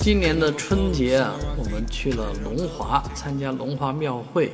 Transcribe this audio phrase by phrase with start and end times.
[0.00, 4.52] 今年的春节啊，我们去了龙华参加龙华庙会，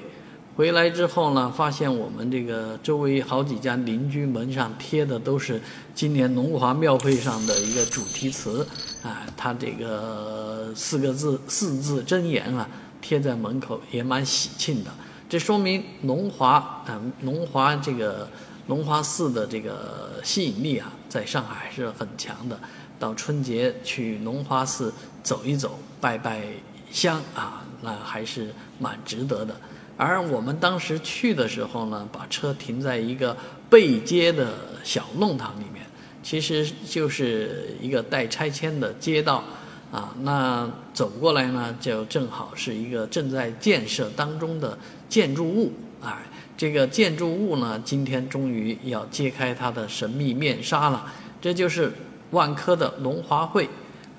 [0.55, 5.61] 回来之后呢，发现我们这个周围好几家邻居门上贴的都是
[5.95, 8.67] 今年龙华庙会上的一个主题词
[9.03, 12.69] 啊，它这个四个字四字真言啊，
[13.01, 14.91] 贴在门口也蛮喜庆的。
[15.29, 16.55] 这说明龙华
[16.87, 18.29] 啊，龙华这个
[18.67, 22.59] 龙华寺的这个吸引力啊，在上海还是很强的。
[22.99, 26.43] 到春节去龙华寺走一走、拜拜
[26.91, 29.55] 香啊，那还是蛮值得的。
[29.97, 33.37] 而我们当时去的时候呢，把车停在一个
[33.69, 34.53] 背街的
[34.85, 35.85] 小弄堂里面，
[36.23, 39.43] 其实就是一个待拆迁的街道
[39.91, 40.15] 啊。
[40.21, 45.73] 那走过来呢，就正好是一个正在建设当中的建筑物
[46.03, 46.21] 啊。
[46.61, 51.11] 这个建筑物呢，今天终于要揭开它的神秘面纱了，
[51.41, 51.91] 这就是。
[52.33, 53.67] 万科的龙华会，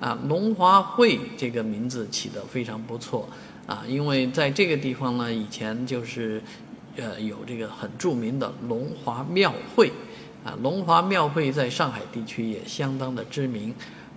[0.00, 3.26] 啊，龙华会这个名字起得非常不错，
[3.66, 6.42] 啊，因为在这个地方呢，以前就是，
[6.96, 9.90] 呃，有这个很著名的龙华庙会，
[10.44, 13.72] 啊，龙华庙会在上海地区也相当的知名，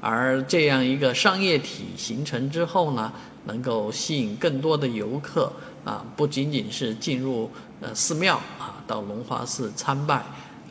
[0.07, 3.11] 而这样一个商业体形成之后呢，
[3.45, 5.51] 能够吸引更多的游客，
[5.83, 7.49] 啊，不仅仅是进入
[7.81, 10.23] 呃寺庙啊，到龙华寺参拜。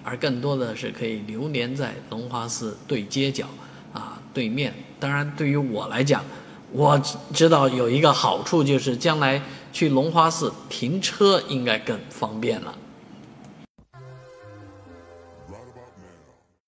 [0.05, 3.47] 而更多的是可以流连在龙华寺对街角，
[3.93, 4.73] 啊，对面。
[5.01, 6.23] 当然，对于我来讲，
[6.71, 6.97] 我
[7.33, 12.73] 知道有一个好处就是将来去龙华寺停车应该更方便了。